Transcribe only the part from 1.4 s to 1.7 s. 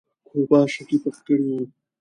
وې.